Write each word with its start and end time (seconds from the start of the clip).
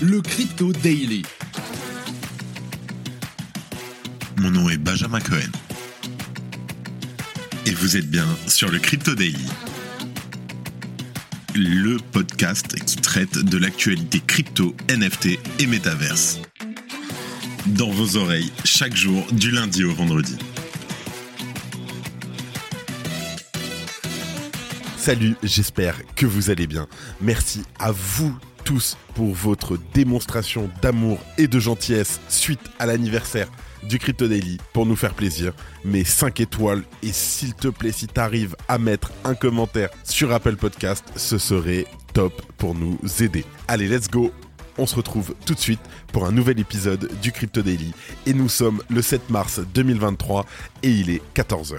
le 0.00 0.20
Crypto 0.20 0.72
Daily. 0.72 1.22
Mon 4.38 4.50
nom 4.50 4.68
est 4.68 4.76
Benjamin 4.76 5.20
Cohen. 5.20 5.50
Et 7.66 7.72
vous 7.72 7.96
êtes 7.96 8.08
bien 8.08 8.26
sur 8.46 8.70
le 8.70 8.78
Crypto 8.78 9.14
Daily. 9.14 9.46
Le 11.54 11.96
podcast 12.12 12.78
qui 12.84 12.96
traite 12.96 13.38
de 13.38 13.56
l'actualité 13.56 14.20
crypto, 14.26 14.76
NFT 14.90 15.38
et 15.58 15.66
métaverse. 15.66 16.40
Dans 17.66 17.90
vos 17.90 18.16
oreilles, 18.16 18.52
chaque 18.64 18.94
jour, 18.94 19.26
du 19.32 19.50
lundi 19.50 19.84
au 19.84 19.94
vendredi. 19.94 20.36
Salut, 24.98 25.36
j'espère 25.42 25.96
que 26.14 26.26
vous 26.26 26.50
allez 26.50 26.66
bien. 26.66 26.86
Merci 27.20 27.62
à 27.78 27.92
vous 27.92 28.36
tous 28.66 28.98
pour 29.14 29.32
votre 29.32 29.78
démonstration 29.94 30.68
d'amour 30.82 31.18
et 31.38 31.46
de 31.46 31.60
gentillesse 31.60 32.20
suite 32.28 32.60
à 32.80 32.86
l'anniversaire 32.86 33.48
du 33.84 34.00
Crypto 34.00 34.26
Daily 34.26 34.58
pour 34.72 34.86
nous 34.86 34.96
faire 34.96 35.14
plaisir. 35.14 35.52
Mais 35.84 36.02
5 36.02 36.40
étoiles 36.40 36.82
et 37.00 37.12
s'il 37.12 37.54
te 37.54 37.68
plaît, 37.68 37.92
si 37.92 38.08
t'arrives 38.08 38.56
à 38.66 38.78
mettre 38.78 39.12
un 39.24 39.36
commentaire 39.36 39.90
sur 40.02 40.32
Apple 40.32 40.56
Podcast, 40.56 41.04
ce 41.14 41.38
serait 41.38 41.86
top 42.12 42.42
pour 42.58 42.74
nous 42.74 42.98
aider. 43.20 43.44
Allez, 43.68 43.86
let's 43.86 44.10
go 44.10 44.32
on 44.78 44.84
se 44.84 44.96
retrouve 44.96 45.34
tout 45.46 45.54
de 45.54 45.58
suite 45.58 45.80
pour 46.12 46.26
un 46.26 46.32
nouvel 46.32 46.60
épisode 46.60 47.10
du 47.22 47.32
Crypto 47.32 47.62
Daily. 47.62 47.94
Et 48.26 48.34
nous 48.34 48.50
sommes 48.50 48.82
le 48.90 49.00
7 49.00 49.30
mars 49.30 49.60
2023 49.72 50.44
et 50.82 50.90
il 50.90 51.08
est 51.08 51.22
14h. 51.34 51.78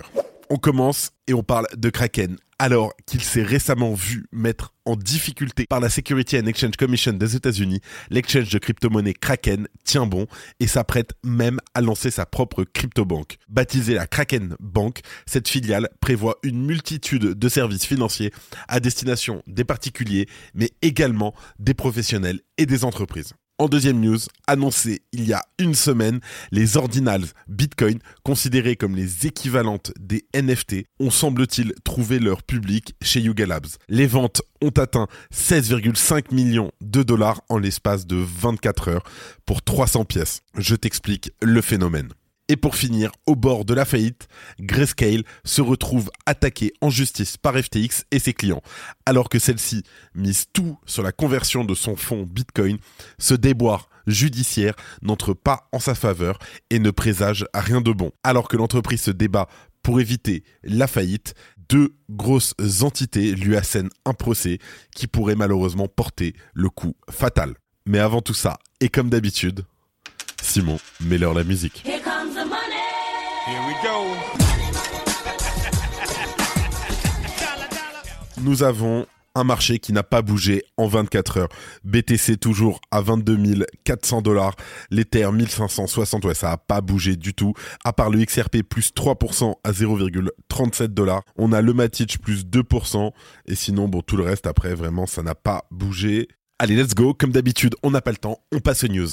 On 0.50 0.56
commence 0.56 1.12
et 1.28 1.36
on 1.36 1.44
parle 1.44 1.68
de 1.78 1.92
Kraken 1.92 2.38
alors 2.60 2.94
qu'il 3.06 3.22
s'est 3.22 3.44
récemment 3.44 3.94
vu 3.94 4.26
mettre 4.32 4.74
en 4.86 4.96
difficulté 4.96 5.66
par 5.70 5.80
la 5.80 5.90
Security 5.90 6.38
and 6.40 6.46
Exchange 6.46 6.76
Commission 6.78 7.14
des 7.14 7.36
États-Unis, 7.36 7.82
l'exchange 8.10 8.50
de 8.50 8.58
crypto-monnaie 8.58 9.14
Kraken 9.14 9.68
tient 9.84 10.06
bon 10.06 10.28
et 10.60 10.68
s'apprête 10.68 11.14
même 11.24 11.60
à 11.74 11.82
lancer 11.82 12.10
sa 12.10 12.26
propre 12.26 12.64
crypto-banque. 12.64 13.38
Baptisée 13.50 13.94
la 13.94 14.08
Kraken 14.08 14.56
Bank, 14.60 15.02
cette 15.26 15.48
filiale 15.48 15.90
prévoit 16.00 16.38
une 16.44 16.66
multitude 16.66 17.34
de 17.34 17.50
services 17.50 17.86
financiers 17.86 18.32
à 18.68 18.80
destination 18.80 19.44
des 19.48 19.64
particuliers, 19.64 20.28
mais 20.54 20.72
également 20.82 21.34
des 21.60 21.74
professionnels 21.74 22.42
et 22.58 22.66
des 22.66 22.84
entreprises. 22.84 23.34
En 23.60 23.68
deuxième 23.68 24.00
news, 24.00 24.20
annoncé 24.46 25.02
il 25.14 25.28
y 25.28 25.34
a 25.34 25.42
une 25.58 25.74
semaine, 25.74 26.20
les 26.52 26.78
ordinals 26.78 27.26
Bitcoin, 27.48 27.98
considérés 28.22 28.76
comme 28.76 28.96
les 28.96 29.26
équivalentes 29.26 29.94
des 30.00 30.26
NFT, 30.36 30.86
ont 31.00 31.10
semble-t-il 31.10 31.74
trouvé 31.84 32.20
leur 32.20 32.44
public 32.44 32.94
chez 33.02 33.20
Yuga 33.20 33.48
Labs. 33.48 33.66
Les 33.90 34.06
ventes 34.06 34.44
ont 34.62 34.70
atteint 34.70 35.08
16,5 35.34 36.36
millions 36.36 36.72
de 36.82 37.02
dollars 37.02 37.42
en 37.50 37.58
l'espace 37.58 38.06
de 38.06 38.18
24 38.18 38.90
heures 38.90 39.04
pour 39.48 39.64
300 39.64 40.06
pièces. 40.06 40.42
Je 40.56 40.76
t'explique 40.76 41.32
le 41.42 41.62
phénomène. 41.62 42.10
Et 42.50 42.56
pour 42.56 42.76
finir, 42.76 43.12
au 43.26 43.36
bord 43.36 43.66
de 43.66 43.74
la 43.74 43.84
faillite, 43.84 44.28
Grayscale 44.60 45.24
se 45.44 45.62
retrouve 45.62 46.10
attaqué 46.26 46.72
en 46.80 46.90
justice 46.90 47.36
par 47.36 47.58
FTX 47.58 48.06
et 48.12 48.20
ses 48.20 48.34
clients, 48.34 48.62
alors 49.06 49.28
que 49.28 49.38
celle-ci 49.38 49.84
mise 50.16 50.46
tout 50.54 50.78
sur 50.86 51.04
la 51.04 51.12
conversion 51.12 51.66
de 51.66 51.76
son 51.76 51.98
fonds 51.98 52.24
Bitcoin, 52.24 52.78
ce 53.20 53.34
déboire 53.34 53.90
judiciaire 54.08 54.76
n'entre 55.02 55.34
pas 55.34 55.68
en 55.74 55.80
sa 55.80 55.94
faveur 55.94 56.40
et 56.70 56.80
ne 56.80 56.92
présage 56.92 57.46
rien 57.54 57.82
de 57.82 57.92
bon. 57.92 58.12
Alors 58.24 58.48
que 58.48 58.56
l'entreprise 58.56 59.02
se 59.02 59.12
débat 59.12 59.48
pour 59.84 60.00
éviter 60.00 60.44
la 60.64 60.88
faillite, 60.88 61.34
deux 61.70 61.96
grosses 62.10 62.54
entités 62.82 63.34
lui 63.36 63.58
assènent 63.58 63.90
un 64.06 64.14
procès 64.14 64.60
qui 64.96 65.08
pourrait 65.08 65.36
malheureusement 65.36 65.88
porter 65.88 66.34
le 66.54 66.70
coup 66.70 66.96
fatal. 67.10 67.56
Mais 67.86 68.00
avant 68.00 68.22
tout 68.22 68.34
ça, 68.34 68.58
et 68.80 68.90
comme 68.90 69.10
d'habitude, 69.10 69.66
Simon, 70.42 70.80
mets-leur 71.02 71.34
la 71.34 71.44
musique. 71.44 71.84
Nous 78.42 78.64
avons 78.64 79.06
un 79.36 79.44
marché 79.44 79.78
qui 79.80 79.94
n'a 79.94 80.04
pas 80.04 80.22
bougé 80.22 80.64
en 80.78 80.88
24 80.88 81.38
heures. 81.38 81.50
BTC 81.84 82.38
toujours 82.38 82.80
à 82.92 83.02
22 83.02 83.66
400 83.84 84.22
dollars. 84.22 84.56
L'Ether 84.90 85.32
1560, 85.32 86.26
ouais, 86.26 86.34
ça 86.34 86.50
n'a 86.50 86.58
pas 86.58 86.82
bougé 86.82 87.16
du 87.16 87.34
tout. 87.34 87.54
À 87.84 87.94
part 87.94 88.10
le 88.10 88.24
XRP 88.24 88.64
plus 88.64 88.92
3% 88.94 89.56
à 89.64 89.72
0,37 89.72 90.88
dollars. 90.88 91.22
On 91.36 91.52
a 91.52 91.62
le 91.62 91.74
Matic 91.74 92.20
plus 92.20 92.46
2%. 92.46 93.12
Et 93.46 93.56
sinon, 93.56 93.88
bon, 93.88 94.02
tout 94.02 94.18
le 94.18 94.24
reste 94.24 94.48
après, 94.48 94.74
vraiment, 94.74 95.06
ça 95.06 95.24
n'a 95.24 95.36
pas 95.36 95.66
bougé. 95.72 96.28
Allez, 96.60 96.76
let's 96.76 96.96
go. 96.96 97.14
Comme 97.14 97.32
d'habitude, 97.32 97.76
on 97.84 97.92
n'a 97.92 98.02
pas 98.02 98.12
le 98.12 98.18
temps. 98.18 98.40
On 98.52 98.60
passe 98.60 98.84
aux 98.84 98.88
news. 98.88 99.10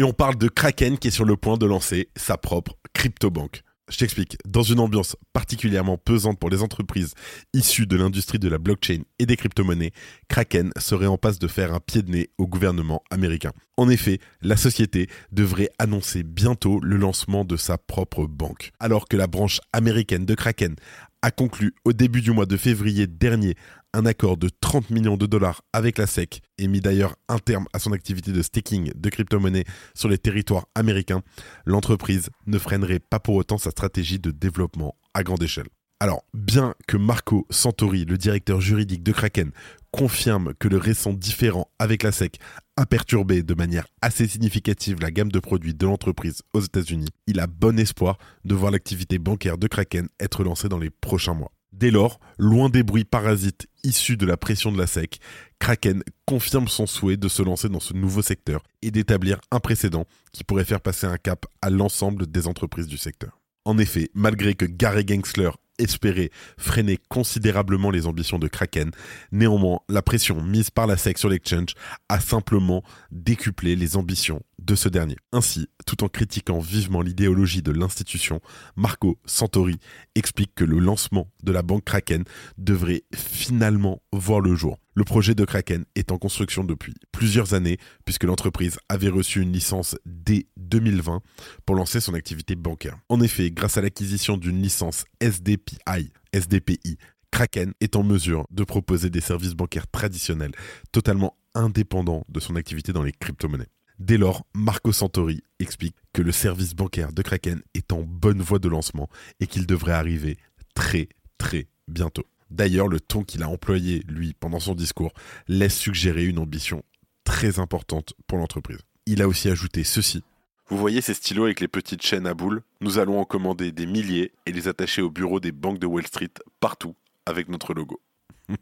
Et 0.00 0.04
on 0.04 0.12
parle 0.12 0.36
de 0.36 0.46
Kraken 0.46 0.96
qui 0.96 1.08
est 1.08 1.10
sur 1.10 1.24
le 1.24 1.36
point 1.36 1.56
de 1.56 1.66
lancer 1.66 2.08
sa 2.14 2.36
propre 2.36 2.78
crypto-banque. 2.92 3.62
Je 3.90 3.96
t'explique. 3.96 4.36
Dans 4.46 4.62
une 4.62 4.78
ambiance 4.78 5.16
particulièrement 5.32 5.96
pesante 5.96 6.38
pour 6.38 6.50
les 6.50 6.62
entreprises 6.62 7.14
issues 7.52 7.86
de 7.86 7.96
l'industrie 7.96 8.38
de 8.38 8.48
la 8.48 8.58
blockchain 8.58 9.00
et 9.18 9.26
des 9.26 9.36
crypto-monnaies, 9.36 9.92
Kraken 10.28 10.70
serait 10.78 11.06
en 11.06 11.16
passe 11.16 11.40
de 11.40 11.48
faire 11.48 11.74
un 11.74 11.80
pied 11.80 12.02
de 12.02 12.10
nez 12.10 12.30
au 12.38 12.46
gouvernement 12.46 13.02
américain. 13.10 13.52
En 13.76 13.88
effet, 13.88 14.20
la 14.40 14.56
société 14.56 15.08
devrait 15.32 15.70
annoncer 15.78 16.22
bientôt 16.22 16.80
le 16.80 16.96
lancement 16.96 17.44
de 17.44 17.56
sa 17.56 17.78
propre 17.78 18.26
banque. 18.26 18.72
Alors 18.78 19.08
que 19.08 19.16
la 19.16 19.26
branche 19.26 19.60
américaine 19.72 20.26
de 20.26 20.34
Kraken 20.34 20.76
a 21.22 21.30
conclu 21.30 21.74
au 21.84 21.92
début 21.92 22.20
du 22.20 22.30
mois 22.30 22.46
de 22.46 22.56
février 22.56 23.06
dernier 23.06 23.54
un 23.94 24.06
accord 24.06 24.36
de 24.36 24.48
30 24.60 24.90
millions 24.90 25.16
de 25.16 25.26
dollars 25.26 25.62
avec 25.72 25.98
la 25.98 26.06
SEC 26.06 26.40
et 26.58 26.68
mis 26.68 26.80
d'ailleurs 26.80 27.16
un 27.28 27.38
terme 27.38 27.66
à 27.72 27.78
son 27.78 27.92
activité 27.92 28.32
de 28.32 28.42
staking 28.42 28.92
de 28.94 29.08
crypto-monnaies 29.08 29.64
sur 29.94 30.08
les 30.08 30.18
territoires 30.18 30.66
américains, 30.74 31.22
l'entreprise 31.64 32.30
ne 32.46 32.58
freinerait 32.58 33.00
pas 33.00 33.18
pour 33.18 33.34
autant 33.34 33.58
sa 33.58 33.70
stratégie 33.70 34.18
de 34.18 34.30
développement 34.30 34.96
à 35.14 35.22
grande 35.22 35.42
échelle. 35.42 35.68
Alors, 36.00 36.24
bien 36.32 36.76
que 36.86 36.96
Marco 36.96 37.44
Santori, 37.50 38.04
le 38.04 38.16
directeur 38.16 38.60
juridique 38.60 39.02
de 39.02 39.10
Kraken, 39.10 39.50
confirme 39.90 40.54
que 40.54 40.68
le 40.68 40.76
récent 40.76 41.12
différent 41.12 41.68
avec 41.80 42.04
la 42.04 42.12
SEC 42.12 42.38
a 42.76 42.86
perturbé 42.86 43.42
de 43.42 43.54
manière 43.54 43.88
assez 44.00 44.28
significative 44.28 45.00
la 45.00 45.10
gamme 45.10 45.32
de 45.32 45.40
produits 45.40 45.74
de 45.74 45.86
l'entreprise 45.86 46.42
aux 46.52 46.60
États-Unis, 46.60 47.08
il 47.26 47.40
a 47.40 47.48
bon 47.48 47.76
espoir 47.80 48.18
de 48.44 48.54
voir 48.54 48.70
l'activité 48.70 49.18
bancaire 49.18 49.58
de 49.58 49.66
Kraken 49.66 50.08
être 50.20 50.44
lancée 50.44 50.68
dans 50.68 50.78
les 50.78 50.90
prochains 50.90 51.34
mois. 51.34 51.50
Dès 51.72 51.90
lors, 51.90 52.20
loin 52.38 52.68
des 52.70 52.84
bruits 52.84 53.04
parasites 53.04 53.66
issus 53.82 54.16
de 54.16 54.24
la 54.24 54.36
pression 54.36 54.70
de 54.70 54.78
la 54.78 54.86
SEC, 54.86 55.18
Kraken 55.58 56.04
confirme 56.26 56.68
son 56.68 56.86
souhait 56.86 57.16
de 57.16 57.28
se 57.28 57.42
lancer 57.42 57.68
dans 57.68 57.80
ce 57.80 57.94
nouveau 57.94 58.22
secteur 58.22 58.62
et 58.82 58.92
d'établir 58.92 59.40
un 59.50 59.58
précédent 59.58 60.06
qui 60.30 60.44
pourrait 60.44 60.64
faire 60.64 60.80
passer 60.80 61.08
un 61.08 61.18
cap 61.18 61.46
à 61.60 61.70
l'ensemble 61.70 62.28
des 62.28 62.46
entreprises 62.46 62.86
du 62.86 62.98
secteur. 62.98 63.40
En 63.64 63.78
effet, 63.78 64.10
malgré 64.14 64.54
que 64.54 64.64
Gary 64.64 65.04
Gensler 65.06 65.50
espérait 65.78 66.30
freiner 66.56 66.98
considérablement 67.08 67.90
les 67.90 68.06
ambitions 68.06 68.38
de 68.38 68.48
Kraken. 68.48 68.90
Néanmoins, 69.32 69.80
la 69.88 70.02
pression 70.02 70.42
mise 70.42 70.70
par 70.70 70.86
la 70.86 70.96
SEC 70.96 71.18
sur 71.18 71.28
l'exchange 71.28 71.74
a 72.08 72.20
simplement 72.20 72.82
décuplé 73.10 73.76
les 73.76 73.96
ambitions 73.96 74.42
de 74.58 74.74
ce 74.74 74.88
dernier. 74.88 75.16
Ainsi, 75.32 75.68
tout 75.86 76.04
en 76.04 76.08
critiquant 76.08 76.58
vivement 76.58 77.02
l'idéologie 77.02 77.62
de 77.62 77.72
l'institution, 77.72 78.40
Marco 78.76 79.18
Santori 79.24 79.78
explique 80.14 80.54
que 80.54 80.64
le 80.64 80.78
lancement 80.78 81.30
de 81.42 81.52
la 81.52 81.62
banque 81.62 81.84
Kraken 81.84 82.24
devrait 82.56 83.04
finalement 83.14 84.02
voir 84.12 84.40
le 84.40 84.54
jour. 84.54 84.78
Le 84.94 85.04
projet 85.04 85.34
de 85.34 85.44
Kraken 85.44 85.84
est 85.94 86.10
en 86.10 86.18
construction 86.18 86.64
depuis 86.64 86.94
plusieurs 87.12 87.54
années 87.54 87.78
puisque 88.04 88.24
l'entreprise 88.24 88.78
avait 88.88 89.08
reçu 89.08 89.40
une 89.40 89.52
licence 89.52 89.96
dès 90.04 90.46
2020 90.56 91.20
pour 91.64 91.76
lancer 91.76 92.00
son 92.00 92.14
activité 92.14 92.56
bancaire. 92.56 92.98
En 93.08 93.20
effet, 93.20 93.50
grâce 93.50 93.76
à 93.76 93.80
l'acquisition 93.80 94.36
d'une 94.36 94.60
licence 94.60 95.04
SDPI, 95.20 96.10
SDPI, 96.32 96.98
Kraken 97.30 97.72
est 97.80 97.94
en 97.94 98.02
mesure 98.02 98.44
de 98.50 98.64
proposer 98.64 99.10
des 99.10 99.20
services 99.20 99.54
bancaires 99.54 99.86
traditionnels 99.86 100.52
totalement 100.92 101.36
indépendants 101.54 102.24
de 102.28 102.40
son 102.40 102.56
activité 102.56 102.92
dans 102.92 103.02
les 103.02 103.12
crypto-monnaies. 103.12 103.68
Dès 103.98 104.16
lors, 104.16 104.46
Marco 104.54 104.92
Santori 104.92 105.42
explique 105.58 105.96
que 106.12 106.22
le 106.22 106.30
service 106.30 106.74
bancaire 106.74 107.12
de 107.12 107.22
Kraken 107.22 107.62
est 107.74 107.92
en 107.92 108.02
bonne 108.02 108.40
voie 108.40 108.60
de 108.60 108.68
lancement 108.68 109.08
et 109.40 109.46
qu'il 109.48 109.66
devrait 109.66 109.92
arriver 109.92 110.38
très 110.74 111.08
très 111.36 111.66
bientôt. 111.88 112.24
D'ailleurs, 112.50 112.88
le 112.88 113.00
ton 113.00 113.24
qu'il 113.24 113.42
a 113.42 113.48
employé, 113.48 114.04
lui, 114.08 114.34
pendant 114.38 114.60
son 114.60 114.74
discours, 114.74 115.12
laisse 115.48 115.76
suggérer 115.76 116.24
une 116.24 116.38
ambition 116.38 116.84
très 117.24 117.58
importante 117.58 118.14
pour 118.26 118.38
l'entreprise. 118.38 118.78
Il 119.06 119.20
a 119.20 119.28
aussi 119.28 119.48
ajouté 119.48 119.84
ceci. 119.84 120.22
Vous 120.68 120.76
voyez 120.76 121.00
ces 121.00 121.14
stylos 121.14 121.44
avec 121.44 121.60
les 121.60 121.68
petites 121.68 122.02
chaînes 122.02 122.26
à 122.26 122.34
boules? 122.34 122.62
Nous 122.80 122.98
allons 122.98 123.18
en 123.18 123.24
commander 123.24 123.72
des 123.72 123.86
milliers 123.86 124.32
et 124.46 124.52
les 124.52 124.68
attacher 124.68 125.02
au 125.02 125.10
bureau 125.10 125.40
des 125.40 125.52
banques 125.52 125.78
de 125.78 125.86
Wall 125.86 126.06
Street 126.06 126.30
partout 126.60 126.94
avec 127.26 127.48
notre 127.48 127.74
logo. 127.74 128.00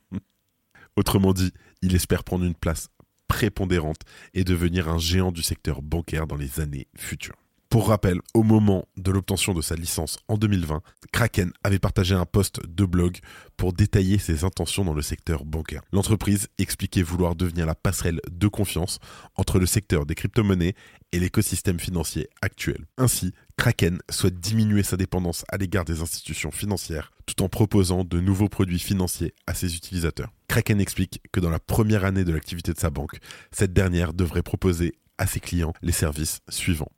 Autrement 0.97 1.33
dit, 1.33 1.53
il 1.83 1.95
espère 1.95 2.25
prendre 2.25 2.45
une 2.45 2.55
place 2.55 2.89
prépondérante 3.29 4.01
et 4.35 4.45
devenir 4.45 4.89
un 4.89 4.99
géant 4.99 5.33
du 5.33 5.43
secteur 5.43 5.83
bancaire 5.83 6.27
dans 6.27 6.37
les 6.37 6.61
années 6.61 6.89
futures. 6.97 7.37
Pour 7.69 7.89
rappel, 7.89 8.21
au 8.33 8.45
moment 8.45 8.87
de 8.97 9.11
l'obtention 9.11 9.53
de 9.53 9.61
sa 9.61 9.75
licence 9.75 10.19
en 10.29 10.39
2020, 10.39 10.83
Kraken 11.13 11.53
avait 11.65 11.81
partagé 11.81 12.15
un 12.15 12.25
post 12.25 12.61
de 12.65 12.85
blog 12.85 13.19
pour 13.57 13.73
détailler 13.73 14.19
ses 14.19 14.45
intentions 14.45 14.85
dans 14.85 14.95
le 14.95 15.03
secteur 15.03 15.45
bancaire. 15.45 15.83
L'entreprise 15.93 16.49
expliquait 16.59 17.03
vouloir 17.03 17.35
devenir 17.35 17.67
la 17.67 17.75
passerelle 17.75 18.21
de 18.31 18.47
confiance 18.47 19.01
entre 19.35 19.59
le 19.59 19.67
secteur 19.67 20.07
des 20.07 20.15
crypto-monnaies 20.15 20.75
et 21.11 21.19
l'écosystème 21.19 21.81
financier 21.81 22.29
actuel. 22.41 22.87
Ainsi, 22.99 23.33
Kraken 23.57 23.99
souhaite 24.11 24.39
diminuer 24.39 24.83
sa 24.83 24.97
dépendance 24.97 25.45
à 25.49 25.57
l'égard 25.57 25.85
des 25.85 26.01
institutions 26.01 26.51
financières 26.51 27.13
tout 27.25 27.43
en 27.43 27.49
proposant 27.49 28.05
de 28.05 28.21
nouveaux 28.21 28.49
produits 28.49 28.79
financiers 28.79 29.35
à 29.47 29.55
ses 29.55 29.75
utilisateurs. 29.77 30.33
Kraken 30.49 30.81
explique 30.81 31.21
que 31.33 31.41
dans 31.41 31.51
la 31.51 31.59
première 31.59 32.05
année 32.05 32.25
de 32.25 32.33
l'activité 32.33 32.73
de 32.73 32.79
sa 32.79 32.91
banque, 32.91 33.19
cette 33.51 33.73
dernière 33.73 34.13
devrait 34.13 34.43
proposer 34.43 34.95
à 35.19 35.27
ses 35.27 35.41
clients 35.41 35.73
les 35.83 35.93
services 35.93 36.41
suivants 36.49 36.91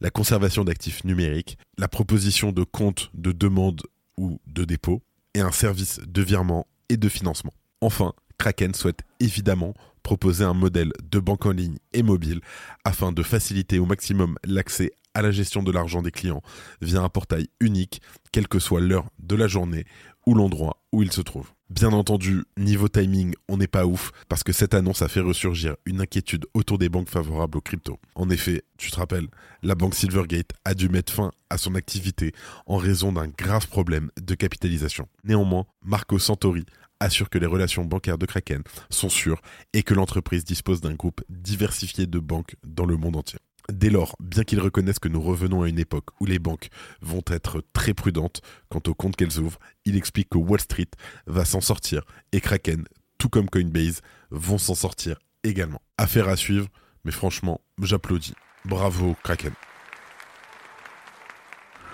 la 0.00 0.10
conservation 0.10 0.64
d'actifs 0.64 1.04
numériques, 1.04 1.58
la 1.78 1.88
proposition 1.88 2.52
de 2.52 2.64
comptes 2.64 3.10
de 3.14 3.32
demande 3.32 3.82
ou 4.16 4.40
de 4.46 4.64
dépôt, 4.64 5.02
et 5.34 5.40
un 5.40 5.50
service 5.50 6.00
de 6.06 6.22
virement 6.22 6.66
et 6.88 6.96
de 6.96 7.08
financement. 7.08 7.52
Enfin, 7.80 8.12
Kraken 8.38 8.74
souhaite 8.74 9.00
évidemment 9.20 9.74
proposer 10.02 10.44
un 10.44 10.54
modèle 10.54 10.92
de 11.02 11.18
banque 11.18 11.46
en 11.46 11.50
ligne 11.50 11.78
et 11.92 12.02
mobile 12.02 12.40
afin 12.84 13.10
de 13.10 13.22
faciliter 13.22 13.78
au 13.78 13.86
maximum 13.86 14.36
l'accès 14.44 14.92
à 15.14 15.22
la 15.22 15.30
gestion 15.30 15.62
de 15.62 15.72
l'argent 15.72 16.02
des 16.02 16.10
clients 16.10 16.42
via 16.80 17.00
un 17.00 17.08
portail 17.08 17.48
unique, 17.60 18.02
quelle 18.32 18.48
que 18.48 18.58
soit 18.58 18.80
l'heure 18.80 19.08
de 19.18 19.36
la 19.36 19.48
journée 19.48 19.84
ou 20.26 20.34
l'endroit 20.34 20.82
où 20.92 21.02
il 21.02 21.12
se 21.12 21.20
trouve. 21.20 21.50
Bien 21.70 21.92
entendu, 21.92 22.44
niveau 22.56 22.88
timing, 22.88 23.34
on 23.48 23.56
n'est 23.56 23.66
pas 23.66 23.86
ouf, 23.86 24.12
parce 24.28 24.44
que 24.44 24.52
cette 24.52 24.74
annonce 24.74 25.02
a 25.02 25.08
fait 25.08 25.20
ressurgir 25.20 25.76
une 25.86 26.00
inquiétude 26.00 26.46
autour 26.54 26.78
des 26.78 26.88
banques 26.88 27.08
favorables 27.08 27.58
aux 27.58 27.62
cryptos. 27.62 27.98
En 28.14 28.30
effet, 28.30 28.62
tu 28.76 28.90
te 28.90 28.96
rappelles, 28.96 29.28
la 29.62 29.74
banque 29.74 29.94
Silvergate 29.94 30.52
a 30.64 30.74
dû 30.74 30.88
mettre 30.88 31.12
fin 31.12 31.30
à 31.50 31.58
son 31.58 31.74
activité 31.74 32.32
en 32.66 32.76
raison 32.76 33.12
d'un 33.12 33.28
grave 33.28 33.68
problème 33.68 34.10
de 34.20 34.34
capitalisation. 34.34 35.08
Néanmoins, 35.24 35.66
Marco 35.82 36.18
Santori 36.18 36.64
assure 37.00 37.30
que 37.30 37.38
les 37.38 37.46
relations 37.46 37.84
bancaires 37.84 38.18
de 38.18 38.26
Kraken 38.26 38.62
sont 38.90 39.08
sûres 39.08 39.40
et 39.72 39.82
que 39.82 39.94
l'entreprise 39.94 40.44
dispose 40.44 40.80
d'un 40.80 40.94
groupe 40.94 41.22
diversifié 41.28 42.06
de 42.06 42.18
banques 42.18 42.56
dans 42.64 42.86
le 42.86 42.96
monde 42.96 43.16
entier. 43.16 43.38
Dès 43.72 43.88
lors, 43.88 44.14
bien 44.20 44.44
qu'ils 44.44 44.60
reconnaissent 44.60 44.98
que 44.98 45.08
nous 45.08 45.22
revenons 45.22 45.62
à 45.62 45.68
une 45.68 45.78
époque 45.78 46.08
où 46.20 46.26
les 46.26 46.38
banques 46.38 46.68
vont 47.00 47.22
être 47.28 47.62
très 47.72 47.94
prudentes 47.94 48.42
quant 48.68 48.82
aux 48.86 48.94
comptes 48.94 49.16
qu'elles 49.16 49.38
ouvrent, 49.38 49.58
il 49.86 49.96
explique 49.96 50.28
que 50.28 50.38
Wall 50.38 50.60
Street 50.60 50.90
va 51.26 51.44
s'en 51.44 51.62
sortir 51.62 52.02
et 52.32 52.40
Kraken, 52.40 52.84
tout 53.18 53.30
comme 53.30 53.48
Coinbase, 53.48 54.02
vont 54.30 54.58
s'en 54.58 54.74
sortir 54.74 55.18
également. 55.44 55.80
Affaire 55.96 56.28
à 56.28 56.36
suivre, 56.36 56.68
mais 57.04 57.12
franchement, 57.12 57.60
j'applaudis. 57.80 58.34
Bravo 58.66 59.16
Kraken. 59.22 59.52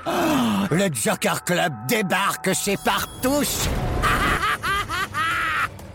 Oh, 0.06 0.10
le 0.70 0.88
Joker 0.92 1.44
Club 1.44 1.72
débarque 1.88 2.52
chez 2.54 2.76
Partouche 2.84 3.68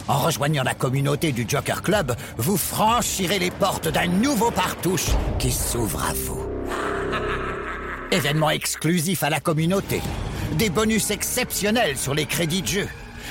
En 0.08 0.20
rejoignant 0.20 0.64
la 0.64 0.76
communauté 0.76 1.32
du 1.32 1.46
Joker 1.48 1.82
Club, 1.82 2.16
vous 2.38 2.58
franchirez 2.58 3.40
les 3.40 3.50
portes 3.50 3.88
d'un 3.88 4.06
nouveau 4.06 4.52
partouche 4.52 5.08
qui 5.40 5.52
s'ouvre 5.52 6.04
à 6.04 6.14
vous. 6.14 6.46
Événement 8.12 8.52
exclusif 8.52 9.24
à 9.24 9.32
la 9.32 9.40
communauté, 9.40 10.02
des 10.54 10.70
bonus 10.70 11.10
exceptionnels 11.10 11.98
sur 11.98 12.14
les 12.14 12.28
crédits 12.28 12.62
de 12.62 12.68
jeu, 12.68 12.88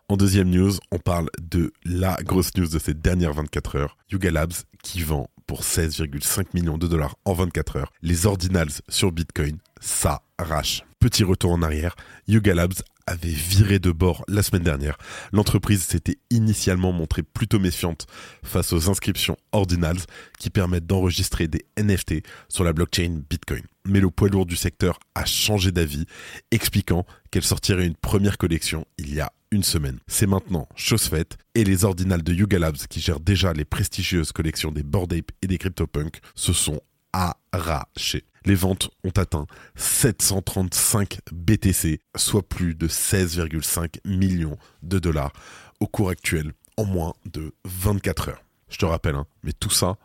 En 0.09 0.17
deuxième 0.17 0.51
news, 0.51 0.73
on 0.91 0.99
parle 0.99 1.29
de 1.41 1.73
la 1.85 2.17
grosse 2.25 2.53
news 2.57 2.67
de 2.67 2.81
ces 2.81 2.95
dernières 2.95 3.33
24 3.33 3.77
heures. 3.77 3.97
Yuga 4.11 4.33
Labs 4.33 4.55
qui 4.83 5.03
vend 5.03 5.29
pour 5.47 5.63
16,5 5.63 6.47
millions 6.55 6.79
de 6.79 6.89
dollars 6.89 7.15
en 7.25 7.33
24 7.33 7.77
heures 7.77 7.93
les 8.03 8.27
ordinals 8.27 8.73
sur 8.89 9.13
Bitcoin 9.13 9.59
s'arrache. 9.85 10.83
Petit 10.99 11.25
retour 11.25 11.53
en 11.53 11.63
arrière, 11.63 11.95
Yuga 12.27 12.55
Labs 12.55 12.83
avait 13.07 13.29
viré 13.29 13.79
de 13.79 13.93
bord 13.93 14.25
la 14.29 14.43
semaine 14.43 14.63
dernière. 14.63 14.97
L'entreprise 15.33 15.83
s'était 15.83 16.17
initialement 16.31 16.93
montrée 16.93 17.23
plutôt 17.23 17.59
méfiante 17.59 18.07
face 18.43 18.73
aux 18.73 18.89
inscriptions 18.89 19.37
ordinals 19.53 20.01
qui 20.39 20.49
permettent 20.49 20.87
d'enregistrer 20.87 21.47
des 21.47 21.67
NFT 21.79 22.23
sur 22.49 22.65
la 22.65 22.73
blockchain 22.73 23.21
Bitcoin. 23.29 23.61
Mais 23.87 24.01
le 24.01 24.11
poids 24.11 24.31
lourd 24.31 24.47
du 24.47 24.57
secteur 24.57 24.99
a 25.15 25.27
changé 25.27 25.71
d'avis, 25.71 26.07
expliquant 26.51 27.05
qu'elle 27.31 27.43
sortirait 27.43 27.87
une 27.87 27.97
première 27.97 28.39
collection 28.39 28.87
il 28.97 29.15
y 29.15 29.21
a 29.21 29.31
une 29.51 29.65
semaine. 29.65 29.99
C'est 30.07 30.27
maintenant 30.27 30.67
chose 30.75 31.03
faite 31.03 31.37
et 31.55 31.65
les 31.65 31.85
ordinals 31.85 32.23
de 32.23 32.33
Yuga 32.33 32.59
Labs 32.59 32.87
qui 32.89 33.01
gèrent 33.01 33.21
déjà 33.21 33.53
les 33.53 33.67
prestigieuses 33.67 34.33
collections 34.33 34.73
des 34.73 34.83
Bored 34.83 35.13
Ape 35.13 35.31
et 35.43 35.47
des 35.47 35.59
CryptoPunk 35.59 36.21
se 36.35 36.55
sont 36.55 36.81
arrachés 37.13 38.25
les 38.45 38.55
ventes 38.55 38.91
ont 39.05 39.11
atteint 39.17 39.47
735 39.77 41.19
BTC, 41.33 42.01
soit 42.17 42.47
plus 42.47 42.75
de 42.75 42.89
16,5 42.89 43.99
millions 44.05 44.57
de 44.83 44.99
dollars 44.99 45.33
au 45.81 45.87
cours 45.87 46.11
actuel 46.11 46.53
en 46.77 46.85
moins 46.85 47.13
de 47.25 47.55
24 47.65 48.29
heures. 48.29 48.45
Je 48.69 48.79
te 48.79 48.85
rappelle, 48.85 49.15
hein, 49.15 49.27
mais 49.43 49.53
tout 49.53 49.71
ça 49.71 49.97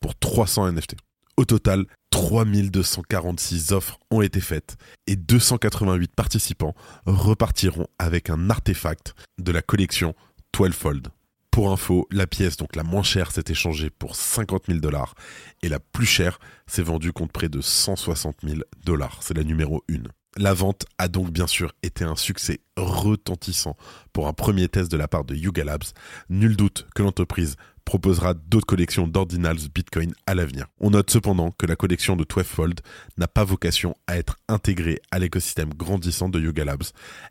pour 0.00 0.14
300 0.18 0.72
NFT. 0.72 0.96
Au 1.36 1.44
total, 1.44 1.86
3246 2.10 3.72
offres 3.72 3.98
ont 4.10 4.22
été 4.22 4.40
faites 4.40 4.76
et 5.06 5.16
288 5.16 6.14
participants 6.14 6.74
repartiront 7.04 7.86
avec 7.98 8.30
un 8.30 8.48
artefact 8.48 9.14
de 9.38 9.52
la 9.52 9.62
collection 9.62 10.14
12fold. 10.54 11.08
Pour 11.56 11.72
info, 11.72 12.06
la 12.10 12.26
pièce 12.26 12.58
donc 12.58 12.76
la 12.76 12.82
moins 12.82 13.02
chère 13.02 13.30
s'est 13.32 13.44
échangée 13.48 13.88
pour 13.88 14.14
50 14.14 14.64
000 14.66 14.78
dollars 14.78 15.14
et 15.62 15.70
la 15.70 15.80
plus 15.80 16.04
chère 16.04 16.38
s'est 16.66 16.82
vendue 16.82 17.14
contre 17.14 17.32
près 17.32 17.48
de 17.48 17.62
160 17.62 18.36
000 18.46 18.60
dollars. 18.84 19.20
C'est 19.22 19.32
la 19.32 19.42
numéro 19.42 19.82
1. 19.90 20.02
La 20.36 20.52
vente 20.52 20.84
a 20.98 21.08
donc 21.08 21.30
bien 21.30 21.46
sûr 21.46 21.72
été 21.82 22.04
un 22.04 22.14
succès 22.14 22.60
retentissant 22.76 23.74
pour 24.12 24.28
un 24.28 24.34
premier 24.34 24.68
test 24.68 24.90
de 24.92 24.98
la 24.98 25.08
part 25.08 25.24
de 25.24 25.34
Yuga 25.34 25.64
Labs. 25.64 25.84
Nul 26.28 26.56
doute 26.56 26.86
que 26.94 27.02
l'entreprise 27.02 27.56
proposera 27.86 28.34
d'autres 28.34 28.66
collections 28.66 29.06
d'ordinals 29.06 29.70
Bitcoin 29.72 30.12
à 30.26 30.34
l'avenir. 30.34 30.66
On 30.80 30.90
note 30.90 31.08
cependant 31.08 31.52
que 31.52 31.66
la 31.66 31.76
collection 31.76 32.16
de 32.16 32.24
12fold 32.24 32.80
n'a 33.16 33.28
pas 33.28 33.44
vocation 33.44 33.96
à 34.08 34.18
être 34.18 34.36
intégrée 34.48 35.00
à 35.12 35.18
l'écosystème 35.20 35.72
grandissant 35.72 36.28
de 36.28 36.40
Yuga 36.40 36.64
Labs. 36.64 36.82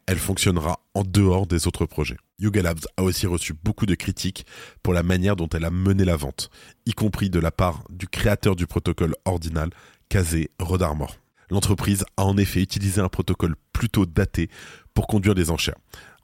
Elle 0.08 0.18
fonctionnera 0.18 0.80
en 0.94 1.04
dehors 1.04 1.46
des 1.46 1.68
autres 1.68 1.86
projets. 1.86 2.18
Yuga 2.40 2.62
Labs 2.62 2.88
a 2.96 3.04
aussi 3.04 3.28
reçu 3.28 3.54
beaucoup 3.54 3.86
de 3.86 3.96
critiques 3.96 4.46
pour 4.82 4.94
la 4.94 5.04
manière 5.04 5.36
dont 5.36 5.50
elle 5.50 5.66
a 5.66 5.72
mené 5.72 6.06
la 6.06 6.16
vente, 6.16 6.50
y 6.86 6.94
compris 6.94 7.30
de 7.30 7.40
la 7.40 7.52
part 7.52 7.84
du 7.90 8.08
créateur 8.08 8.56
du 8.56 8.66
protocole 8.66 9.16
ordinal, 9.26 9.70
Kazé 10.08 10.50
Rodarmor. 10.58 11.18
L'entreprise 11.50 12.06
a 12.18 12.24
en 12.24 12.38
effet 12.38 12.62
utilisé 12.62 13.02
un 13.02 13.10
protocole 13.10 13.56
plutôt 13.74 14.06
daté 14.06 14.50
pour 14.94 15.06
conduire 15.06 15.36
des 15.36 15.52
enchères. 15.52 15.76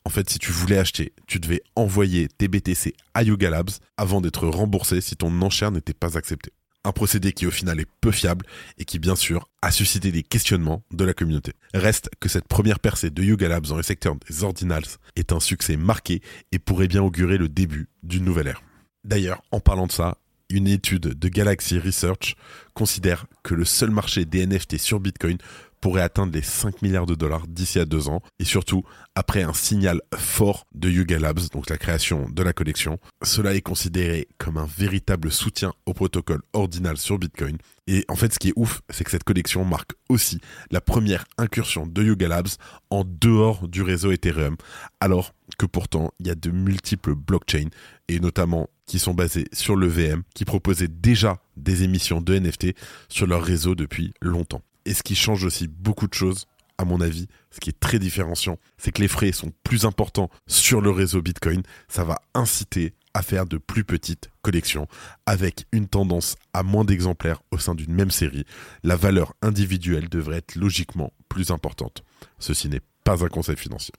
En 0.06 0.10
fait, 0.10 0.30
si 0.30 0.40
tu 0.40 0.52
voulais 0.52 0.78
acheter, 0.78 1.14
tu 1.28 1.40
devais 1.40 1.62
envoyer 1.76 2.28
tes 2.28 2.48
BTC 2.48 2.94
à 3.14 3.24
Yuga 3.24 3.50
Labs 3.50 3.70
avant 3.98 4.22
d'être 4.22 4.48
remboursé 4.48 5.00
si 5.00 5.16
ton 5.16 5.42
enchère 5.42 5.72
n'était 5.72 5.94
pas 5.94 6.18
acceptée. 6.18 6.52
Un 6.84 6.92
procédé 6.92 7.32
qui 7.32 7.46
au 7.46 7.52
final 7.52 7.80
est 7.80 7.88
peu 8.02 8.12
fiable 8.12 8.46
et 8.80 8.86
qui 8.86 8.98
bien 8.98 9.16
sûr 9.16 9.48
a 9.62 9.70
suscité 9.70 10.12
des 10.12 10.24
questionnements 10.24 10.84
de 10.92 11.06
la 11.06 11.14
communauté. 11.14 11.54
Reste 11.76 12.10
que 12.20 12.28
cette 12.28 12.48
première 12.48 12.80
percée 12.80 13.12
de 13.12 13.22
Yuga 13.22 13.48
Labs 13.48 13.68
dans 13.68 13.78
le 13.78 13.84
secteur 13.84 14.16
des 14.16 14.44
ordinals 14.44 14.86
est 15.16 15.32
un 15.32 15.40
succès 15.40 15.78
marqué 15.78 16.22
et 16.52 16.58
pourrait 16.58 16.88
bien 16.88 17.04
augurer 17.04 17.38
le 17.38 17.50
début 17.50 17.88
d'une 18.02 18.26
nouvelle 18.26 18.48
ère. 18.48 18.64
D'ailleurs, 19.04 19.44
en 19.52 19.60
parlant 19.60 19.86
de 19.86 19.92
ça, 19.92 20.18
une 20.50 20.68
étude 20.68 21.18
de 21.18 21.30
Galaxy 21.30 21.80
Research 21.80 22.36
considère 22.74 23.28
que 23.44 23.54
le 23.54 23.64
seul 23.64 23.92
marché 23.92 24.26
des 24.26 24.46
NFT 24.46 24.78
sur 24.78 25.00
Bitcoin 25.00 25.38
pourrait 25.82 26.04
atteindre 26.04 26.34
les 26.34 26.44
5 26.44 26.82
milliards 26.84 27.08
de 27.08 27.16
dollars 27.16 27.48
d'ici 27.48 27.80
à 27.80 27.86
deux 27.86 28.08
ans. 28.08 28.22
Et 28.40 28.46
surtout, 28.46 28.84
après 29.16 29.42
un 29.42 29.54
signal 29.54 30.02
fort 30.16 30.66
de 30.74 30.90
Yuga 30.90 31.20
Labs, 31.20 31.50
donc 31.52 31.70
la 31.70 31.78
création 31.78 32.30
de 32.30 32.44
la 32.44 32.54
collection, 32.54 33.00
cela 33.24 33.56
est 33.56 33.62
considéré 33.62 34.28
comme 34.38 34.58
un 34.58 34.68
véritable 34.78 35.32
soutien 35.32 35.74
au 35.88 35.94
protocole 35.94 36.42
ordinal 36.54 36.98
sur 36.98 37.18
Bitcoin. 37.18 37.58
Et 37.88 38.06
en 38.08 38.16
fait, 38.16 38.32
ce 38.32 38.40
qui 38.40 38.50
est 38.50 38.54
ouf, 38.56 38.82
c'est 38.90 39.04
que 39.04 39.12
cette 39.12 39.24
collection 39.24 39.66
marque 39.66 39.94
aussi 40.08 40.40
la 40.70 40.82
première 40.82 41.26
incursion 41.38 41.88
de 41.88 42.04
Yuga 42.04 42.28
Labs 42.28 42.48
en 42.92 43.04
dehors 43.04 43.68
du 43.68 43.82
réseau 43.82 44.12
Ethereum, 44.12 44.56
alors 45.00 45.34
que 45.58 45.66
pourtant, 45.66 46.12
il 46.20 46.28
y 46.28 46.30
a 46.30 46.36
de 46.36 46.52
multiples 46.52 47.16
blockchains, 47.16 47.70
et 48.08 48.20
notamment 48.20 48.70
qui 48.86 49.00
sont 49.00 49.14
basés 49.14 49.46
sur 49.52 49.76
le 49.76 49.88
VM, 49.88 50.24
qui 50.36 50.46
proposaient 50.46 50.88
déjà 50.88 51.42
des 51.58 51.84
émissions 51.84 52.22
de 52.22 52.38
NFT 52.38 52.76
sur 53.10 53.26
leur 53.26 53.44
réseau 53.44 53.74
depuis 53.74 54.14
longtemps. 54.22 54.62
Et 54.86 54.94
ce 54.94 55.04
qui 55.04 55.16
change 55.16 55.44
aussi 55.44 55.68
beaucoup 55.68 56.08
de 56.08 56.14
choses, 56.14 56.48
à 56.78 56.86
mon 56.86 57.00
avis, 57.00 57.28
ce 57.52 57.60
qui 57.60 57.70
est 57.70 57.80
très 57.80 58.00
différenciant, 58.00 58.58
c'est 58.78 58.92
que 58.92 59.02
les 59.02 59.08
frais 59.08 59.32
sont 59.32 59.52
plus 59.64 59.86
importants 59.86 60.30
sur 60.48 60.82
le 60.82 60.90
réseau 60.90 61.22
Bitcoin. 61.22 61.62
Ça 61.88 62.04
va 62.04 62.22
inciter 62.34 62.94
à 63.14 63.22
faire 63.22 63.46
de 63.46 63.58
plus 63.58 63.84
petites 63.84 64.32
collections 64.42 64.88
avec 65.26 65.66
une 65.72 65.88
tendance 65.88 66.38
à 66.54 66.64
moins 66.64 66.86
d'exemplaires 66.86 67.42
au 67.52 67.58
sein 67.58 67.76
d'une 67.76 67.94
même 67.94 68.12
série. 68.12 68.46
La 68.84 68.96
valeur 68.96 69.34
individuelle 69.42 70.10
devrait 70.10 70.38
être 70.38 70.56
logiquement 70.56 71.14
plus 71.30 71.52
importante. 71.52 72.04
Ceci 72.40 72.70
n'est 72.70 72.82
pas 73.04 73.24
un 73.24 73.28
conseil 73.28 73.58
financier. 73.58 73.94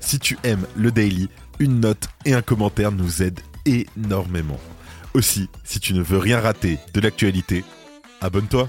Si 0.00 0.18
tu 0.18 0.38
aimes 0.42 0.66
le 0.76 0.92
daily, 0.92 1.28
une 1.58 1.80
note 1.80 2.08
et 2.24 2.34
un 2.34 2.42
commentaire 2.42 2.92
nous 2.92 3.22
aident 3.22 3.40
énormément. 3.64 4.60
Aussi, 5.14 5.48
si 5.64 5.80
tu 5.80 5.94
ne 5.94 6.02
veux 6.02 6.18
rien 6.18 6.40
rater 6.40 6.78
de 6.92 7.00
l'actualité, 7.00 7.64
abonne-toi. 8.20 8.68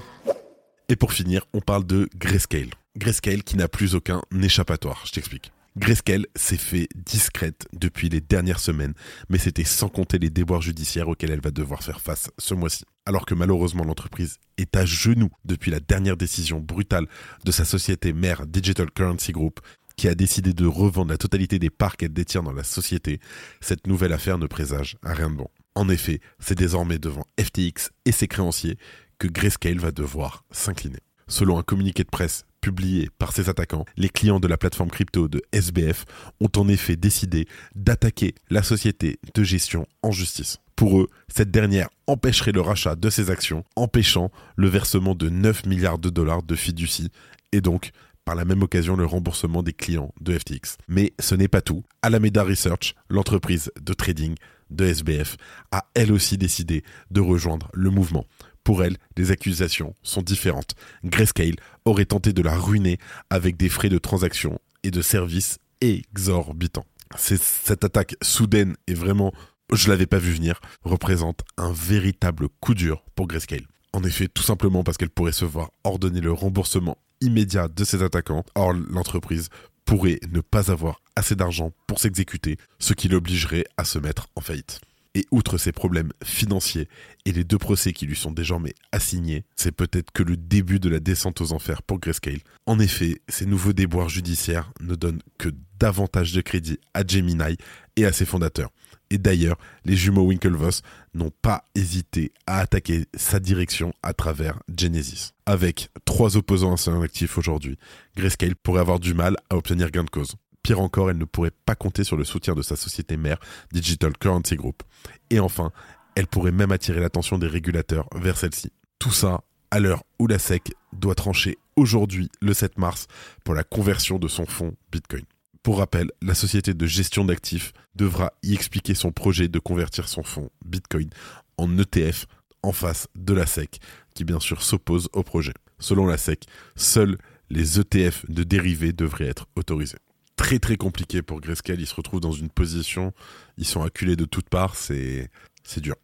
Et 0.90 0.96
pour 0.96 1.12
finir, 1.12 1.44
on 1.52 1.60
parle 1.60 1.86
de 1.86 2.08
Grayscale. 2.16 2.70
Grayscale 2.96 3.42
qui 3.42 3.56
n'a 3.56 3.68
plus 3.68 3.94
aucun 3.94 4.22
échappatoire, 4.42 5.02
je 5.04 5.12
t'explique. 5.12 5.52
Grayscale 5.76 6.26
s'est 6.34 6.56
fait 6.56 6.88
discrète 6.96 7.68
depuis 7.74 8.08
les 8.08 8.22
dernières 8.22 8.58
semaines, 8.58 8.94
mais 9.28 9.36
c'était 9.36 9.64
sans 9.64 9.90
compter 9.90 10.18
les 10.18 10.30
déboires 10.30 10.62
judiciaires 10.62 11.08
auxquels 11.08 11.30
elle 11.30 11.42
va 11.42 11.50
devoir 11.50 11.82
faire 11.82 12.00
face 12.00 12.30
ce 12.38 12.54
mois-ci. 12.54 12.84
Alors 13.04 13.26
que 13.26 13.34
malheureusement 13.34 13.84
l'entreprise 13.84 14.38
est 14.56 14.74
à 14.76 14.86
genoux 14.86 15.30
depuis 15.44 15.70
la 15.70 15.78
dernière 15.78 16.16
décision 16.16 16.58
brutale 16.58 17.06
de 17.44 17.52
sa 17.52 17.66
société 17.66 18.14
mère 18.14 18.46
Digital 18.46 18.90
Currency 18.90 19.32
Group, 19.32 19.60
qui 19.96 20.08
a 20.08 20.14
décidé 20.14 20.54
de 20.54 20.64
revendre 20.64 21.10
la 21.10 21.18
totalité 21.18 21.58
des 21.58 21.70
parts 21.70 21.98
qu'elle 21.98 22.14
détient 22.14 22.42
dans 22.42 22.52
la 22.52 22.64
société, 22.64 23.20
cette 23.60 23.86
nouvelle 23.86 24.14
affaire 24.14 24.38
ne 24.38 24.46
présage 24.46 24.96
rien 25.02 25.28
de 25.28 25.36
bon. 25.36 25.48
En 25.74 25.88
effet, 25.90 26.20
c'est 26.38 26.56
désormais 26.56 26.98
devant 26.98 27.26
FTX 27.38 27.90
et 28.04 28.12
ses 28.12 28.26
créanciers 28.26 28.78
que 29.18 29.28
Grayscale 29.28 29.78
va 29.78 29.90
devoir 29.90 30.44
s'incliner. 30.50 31.00
Selon 31.26 31.58
un 31.58 31.62
communiqué 31.62 32.04
de 32.04 32.08
presse 32.08 32.46
publié 32.60 33.10
par 33.18 33.32
ses 33.32 33.48
attaquants, 33.48 33.84
les 33.96 34.08
clients 34.08 34.40
de 34.40 34.48
la 34.48 34.56
plateforme 34.56 34.90
crypto 34.90 35.28
de 35.28 35.42
SBF 35.52 36.04
ont 36.40 36.50
en 36.56 36.68
effet 36.68 36.96
décidé 36.96 37.46
d'attaquer 37.74 38.34
la 38.50 38.62
société 38.62 39.18
de 39.34 39.42
gestion 39.42 39.86
en 40.02 40.10
justice. 40.10 40.58
Pour 40.74 41.00
eux, 41.00 41.08
cette 41.28 41.50
dernière 41.50 41.88
empêcherait 42.06 42.52
le 42.52 42.60
rachat 42.60 42.94
de 42.94 43.10
ses 43.10 43.30
actions, 43.30 43.64
empêchant 43.76 44.30
le 44.56 44.68
versement 44.68 45.14
de 45.14 45.28
9 45.28 45.66
milliards 45.66 45.98
de 45.98 46.08
dollars 46.08 46.42
de 46.42 46.54
fiducie 46.54 47.10
et 47.52 47.60
donc 47.60 47.90
par 48.24 48.34
la 48.34 48.44
même 48.44 48.62
occasion 48.62 48.94
le 48.94 49.06
remboursement 49.06 49.62
des 49.62 49.72
clients 49.72 50.12
de 50.20 50.38
FTX. 50.38 50.76
Mais 50.86 51.14
ce 51.18 51.34
n'est 51.34 51.48
pas 51.48 51.62
tout. 51.62 51.82
Alameda 52.02 52.44
Research, 52.44 52.94
l'entreprise 53.08 53.72
de 53.80 53.94
trading 53.94 54.34
de 54.70 54.84
SBF, 54.84 55.36
a 55.72 55.86
elle 55.94 56.12
aussi 56.12 56.36
décidé 56.36 56.84
de 57.10 57.20
rejoindre 57.20 57.70
le 57.72 57.90
mouvement. 57.90 58.26
Pour 58.68 58.84
elle, 58.84 58.98
les 59.16 59.30
accusations 59.30 59.94
sont 60.02 60.20
différentes. 60.20 60.74
Grayscale 61.02 61.56
aurait 61.86 62.04
tenté 62.04 62.34
de 62.34 62.42
la 62.42 62.54
ruiner 62.54 62.98
avec 63.30 63.56
des 63.56 63.70
frais 63.70 63.88
de 63.88 63.96
transaction 63.96 64.58
et 64.82 64.90
de 64.90 65.00
services 65.00 65.56
exorbitants. 65.80 66.84
Cette 67.16 67.82
attaque 67.82 68.16
soudaine 68.20 68.76
et 68.86 68.92
vraiment, 68.92 69.32
je 69.72 69.88
l'avais 69.88 70.04
pas 70.04 70.18
vu 70.18 70.32
venir, 70.32 70.60
représente 70.82 71.44
un 71.56 71.72
véritable 71.72 72.50
coup 72.60 72.74
dur 72.74 73.06
pour 73.14 73.26
Grayscale. 73.26 73.66
En 73.94 74.04
effet, 74.04 74.28
tout 74.28 74.42
simplement 74.42 74.84
parce 74.84 74.98
qu'elle 74.98 75.08
pourrait 75.08 75.32
se 75.32 75.46
voir 75.46 75.70
ordonner 75.82 76.20
le 76.20 76.32
remboursement 76.32 76.98
immédiat 77.22 77.68
de 77.68 77.84
ses 77.84 78.02
attaquants. 78.02 78.44
Or, 78.54 78.74
l'entreprise 78.74 79.48
pourrait 79.86 80.20
ne 80.30 80.42
pas 80.42 80.70
avoir 80.70 81.00
assez 81.16 81.36
d'argent 81.36 81.72
pour 81.86 82.00
s'exécuter, 82.00 82.58
ce 82.80 82.92
qui 82.92 83.08
l'obligerait 83.08 83.64
à 83.78 83.86
se 83.86 83.98
mettre 83.98 84.28
en 84.36 84.42
faillite. 84.42 84.82
Et 85.14 85.26
outre 85.30 85.58
ses 85.58 85.72
problèmes 85.72 86.12
financiers 86.22 86.88
et 87.24 87.32
les 87.32 87.44
deux 87.44 87.58
procès 87.58 87.92
qui 87.92 88.06
lui 88.06 88.16
sont 88.16 88.30
désormais 88.30 88.74
assignés, 88.92 89.44
c'est 89.56 89.72
peut-être 89.72 90.12
que 90.12 90.22
le 90.22 90.36
début 90.36 90.78
de 90.80 90.88
la 90.88 91.00
descente 91.00 91.40
aux 91.40 91.52
enfers 91.52 91.82
pour 91.82 91.98
Grayscale. 91.98 92.40
En 92.66 92.78
effet, 92.78 93.20
ces 93.28 93.46
nouveaux 93.46 93.72
déboires 93.72 94.08
judiciaires 94.08 94.72
ne 94.80 94.94
donnent 94.94 95.22
que 95.38 95.48
davantage 95.78 96.32
de 96.32 96.40
crédit 96.40 96.78
à 96.94 97.06
Gemini 97.06 97.56
et 97.96 98.04
à 98.04 98.12
ses 98.12 98.26
fondateurs. 98.26 98.70
Et 99.10 99.18
d'ailleurs, 99.18 99.56
les 99.84 99.96
jumeaux 99.96 100.26
Winklevoss 100.26 100.82
n'ont 101.14 101.32
pas 101.42 101.64
hésité 101.74 102.32
à 102.46 102.58
attaquer 102.58 103.06
sa 103.14 103.40
direction 103.40 103.94
à 104.02 104.12
travers 104.12 104.60
Genesis. 104.76 105.32
Avec 105.46 105.88
trois 106.04 106.36
opposants 106.36 106.74
à 106.74 106.76
son 106.76 107.00
actif 107.00 107.38
aujourd'hui, 107.38 107.78
Grayscale 108.16 108.56
pourrait 108.56 108.80
avoir 108.80 109.00
du 109.00 109.14
mal 109.14 109.36
à 109.48 109.56
obtenir 109.56 109.90
gain 109.90 110.04
de 110.04 110.10
cause. 110.10 110.34
Pire 110.62 110.80
encore, 110.80 111.10
elle 111.10 111.18
ne 111.18 111.24
pourrait 111.24 111.52
pas 111.64 111.74
compter 111.74 112.04
sur 112.04 112.16
le 112.16 112.24
soutien 112.24 112.54
de 112.54 112.62
sa 112.62 112.76
société 112.76 113.16
mère, 113.16 113.38
Digital 113.72 114.16
Currency 114.16 114.56
Group. 114.56 114.82
Et 115.30 115.40
enfin, 115.40 115.72
elle 116.14 116.26
pourrait 116.26 116.52
même 116.52 116.72
attirer 116.72 117.00
l'attention 117.00 117.38
des 117.38 117.46
régulateurs 117.46 118.08
vers 118.14 118.36
celle-ci. 118.36 118.72
Tout 118.98 119.12
ça 119.12 119.42
à 119.70 119.80
l'heure 119.80 120.02
où 120.18 120.26
la 120.26 120.38
SEC 120.38 120.72
doit 120.92 121.14
trancher 121.14 121.58
aujourd'hui, 121.76 122.30
le 122.40 122.54
7 122.54 122.78
mars, 122.78 123.06
pour 123.44 123.54
la 123.54 123.64
conversion 123.64 124.18
de 124.18 124.28
son 124.28 124.46
fonds 124.46 124.74
Bitcoin. 124.90 125.24
Pour 125.62 125.78
rappel, 125.78 126.10
la 126.22 126.34
société 126.34 126.74
de 126.74 126.86
gestion 126.86 127.24
d'actifs 127.24 127.72
devra 127.94 128.32
y 128.42 128.54
expliquer 128.54 128.94
son 128.94 129.12
projet 129.12 129.48
de 129.48 129.58
convertir 129.58 130.08
son 130.08 130.22
fonds 130.22 130.50
Bitcoin 130.64 131.10
en 131.56 131.78
ETF 131.78 132.26
en 132.62 132.72
face 132.72 133.08
de 133.14 133.34
la 133.34 133.46
SEC, 133.46 133.78
qui 134.14 134.24
bien 134.24 134.40
sûr 134.40 134.62
s'oppose 134.62 135.08
au 135.12 135.22
projet. 135.22 135.54
Selon 135.78 136.06
la 136.06 136.16
SEC, 136.16 136.44
seuls 136.74 137.18
les 137.50 137.78
ETF 137.78 138.24
de 138.28 138.42
dérivés 138.42 138.92
devraient 138.92 139.28
être 139.28 139.46
autorisés. 139.56 139.98
Très 140.38 140.58
très 140.60 140.76
compliqué 140.76 141.20
pour 141.20 141.40
Grayscale, 141.42 141.80
ils 141.80 141.86
se 141.86 141.94
retrouvent 141.94 142.20
dans 142.20 142.32
une 142.32 142.48
position, 142.48 143.12
ils 143.58 143.66
sont 143.66 143.82
acculés 143.82 144.16
de 144.16 144.24
toutes 144.24 144.48
parts, 144.48 144.76
c'est 144.76 145.28
dur. 145.76 145.96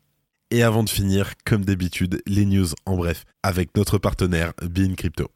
Et 0.51 0.63
avant 0.63 0.83
de 0.83 0.91
finir, 0.91 1.33
comme 1.47 1.65
d'habitude, 1.65 2.21
les 2.27 2.45
news 2.45 2.67
en 2.85 2.97
bref, 2.97 3.25
avec 3.43 3.75
notre 3.75 3.97
partenaire 3.97 4.53
Bean 4.61 4.95
Crypto. 4.97 5.31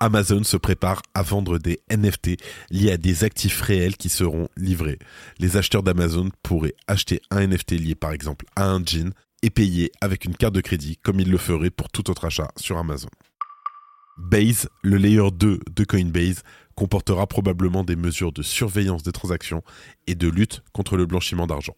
Amazon 0.00 0.44
se 0.44 0.56
prépare 0.56 1.02
à 1.14 1.22
vendre 1.22 1.58
des 1.58 1.80
NFT 1.90 2.38
liés 2.70 2.92
à 2.92 2.96
des 2.96 3.24
actifs 3.24 3.60
réels 3.60 3.96
qui 3.96 4.08
seront 4.08 4.48
livrés. 4.56 4.98
Les 5.38 5.56
acheteurs 5.56 5.82
d'Amazon 5.82 6.30
pourraient 6.42 6.74
acheter 6.86 7.20
un 7.30 7.46
NFT 7.46 7.72
lié 7.72 7.94
par 7.94 8.12
exemple 8.12 8.46
à 8.56 8.70
un 8.70 8.82
jean 8.84 9.12
et 9.42 9.50
payer 9.50 9.90
avec 10.00 10.24
une 10.24 10.36
carte 10.36 10.54
de 10.54 10.60
crédit 10.60 10.96
comme 11.02 11.20
ils 11.20 11.30
le 11.30 11.38
feraient 11.38 11.70
pour 11.70 11.88
tout 11.88 12.08
autre 12.10 12.26
achat 12.26 12.48
sur 12.56 12.78
Amazon. 12.78 13.08
Base, 14.18 14.68
le 14.82 14.96
layer 14.96 15.30
2 15.30 15.60
de 15.74 15.84
Coinbase, 15.84 16.42
comportera 16.76 17.26
probablement 17.26 17.82
des 17.82 17.96
mesures 17.96 18.32
de 18.32 18.42
surveillance 18.42 19.02
des 19.02 19.12
transactions 19.12 19.62
et 20.06 20.14
de 20.14 20.28
lutte 20.28 20.62
contre 20.72 20.96
le 20.96 21.06
blanchiment 21.06 21.46
d'argent. 21.46 21.74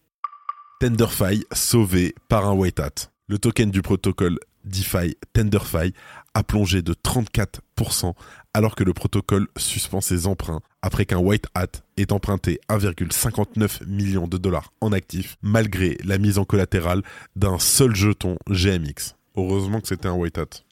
Tenderfy 0.79 1.43
sauvé 1.51 2.13
par 2.27 2.47
un 2.47 2.53
white 2.53 2.79
hat. 2.79 3.11
Le 3.27 3.39
token 3.39 3.71
du 3.71 3.81
protocole 3.81 4.39
DeFi 4.65 5.15
Tenderfy 5.33 5.93
a 6.33 6.43
plongé 6.43 6.81
de 6.81 6.93
34% 6.93 8.13
alors 8.53 8.75
que 8.75 8.83
le 8.83 8.93
protocole 8.93 9.47
suspend 9.57 10.01
ses 10.01 10.27
emprunts 10.27 10.61
après 10.81 11.05
qu'un 11.05 11.17
white 11.17 11.47
hat 11.53 11.81
ait 11.97 12.11
emprunté 12.11 12.59
1,59 12.69 13.85
million 13.87 14.27
de 14.27 14.37
dollars 14.37 14.73
en 14.81 14.91
actifs 14.91 15.37
malgré 15.41 15.97
la 16.03 16.17
mise 16.17 16.37
en 16.37 16.45
collatéral 16.45 17.03
d'un 17.35 17.59
seul 17.59 17.95
jeton 17.95 18.37
GMX. 18.49 19.15
Heureusement 19.35 19.81
que 19.81 19.87
c'était 19.87 20.07
un 20.07 20.13
white 20.13 20.37
hat. 20.37 20.63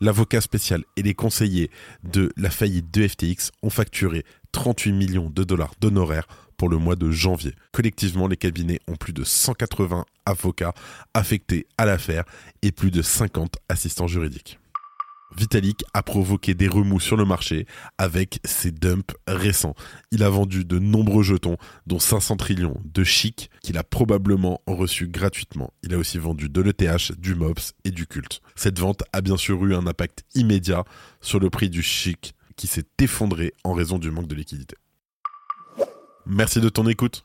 L'avocat 0.00 0.40
spécial 0.40 0.84
et 0.96 1.02
les 1.02 1.12
conseillers 1.14 1.70
de 2.04 2.32
la 2.36 2.50
faillite 2.50 2.90
de 2.90 3.06
FTX 3.06 3.50
ont 3.62 3.68
facturé 3.70 4.24
38 4.52 4.92
millions 4.92 5.28
de 5.28 5.44
dollars 5.44 5.74
d'honoraires 5.78 6.26
pour 6.56 6.70
le 6.70 6.78
mois 6.78 6.96
de 6.96 7.10
janvier. 7.10 7.54
Collectivement, 7.72 8.26
les 8.26 8.36
cabinets 8.36 8.80
ont 8.88 8.96
plus 8.96 9.12
de 9.12 9.24
180 9.24 10.06
avocats 10.24 10.74
affectés 11.12 11.66
à 11.76 11.84
l'affaire 11.84 12.24
et 12.62 12.72
plus 12.72 12.90
de 12.90 13.02
50 13.02 13.56
assistants 13.68 14.06
juridiques. 14.06 14.58
Vitalik 15.36 15.84
a 15.94 16.02
provoqué 16.02 16.54
des 16.54 16.68
remous 16.68 17.00
sur 17.00 17.16
le 17.16 17.24
marché 17.24 17.66
avec 17.98 18.40
ses 18.44 18.70
dumps 18.70 19.14
récents. 19.26 19.74
Il 20.10 20.22
a 20.22 20.30
vendu 20.30 20.64
de 20.64 20.78
nombreux 20.78 21.22
jetons, 21.22 21.56
dont 21.86 21.98
500 21.98 22.36
trillions 22.36 22.80
de 22.84 23.04
chic 23.04 23.50
qu'il 23.62 23.78
a 23.78 23.84
probablement 23.84 24.60
reçus 24.66 25.08
gratuitement. 25.08 25.72
Il 25.82 25.94
a 25.94 25.98
aussi 25.98 26.18
vendu 26.18 26.48
de 26.48 26.60
l'ETH, 26.60 27.12
du 27.18 27.34
MOPS 27.34 27.74
et 27.84 27.90
du 27.90 28.06
culte. 28.06 28.40
Cette 28.56 28.78
vente 28.78 29.02
a 29.12 29.20
bien 29.20 29.36
sûr 29.36 29.64
eu 29.64 29.74
un 29.74 29.86
impact 29.86 30.24
immédiat 30.34 30.84
sur 31.20 31.38
le 31.40 31.50
prix 31.50 31.70
du 31.70 31.82
chic 31.82 32.34
qui 32.56 32.66
s'est 32.66 32.86
effondré 32.98 33.54
en 33.64 33.72
raison 33.72 33.98
du 33.98 34.10
manque 34.10 34.26
de 34.26 34.34
liquidité. 34.34 34.76
Merci 36.26 36.60
de 36.60 36.68
ton 36.68 36.86
écoute. 36.86 37.24